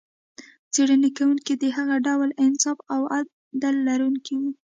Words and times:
څېړنې 0.73 1.09
کوونکي 1.17 1.53
د 1.57 1.63
هغه 1.77 1.95
ډول 2.07 2.29
انصاف 2.45 2.77
او 2.93 3.01
عدل 3.15 3.75
لرونکي 3.87 4.33
و. 4.37 4.41